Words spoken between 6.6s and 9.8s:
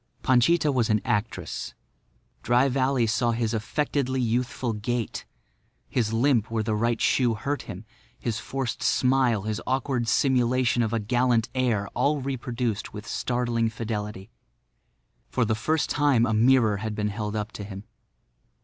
the right shoe hurt him, his forced smile, his